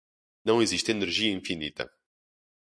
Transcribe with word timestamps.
Não 0.43 0.63
existe 0.63 0.89
energia 0.89 1.31
infinita. 1.31 1.87